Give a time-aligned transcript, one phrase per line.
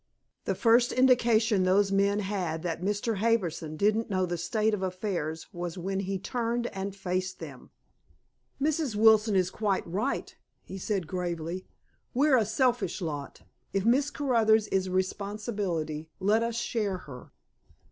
[0.45, 3.17] The first indication those men had that Mr.
[3.17, 7.69] Harbison didn't know the state of affairs was when he turned and faced them.
[8.59, 8.95] "Mrs.
[8.95, 11.67] Wilson is quite right," he said gravely.
[12.15, 13.43] "We're a selfish lot.
[13.73, 17.31] If Miss Caruthers is a responsibility, let us share her."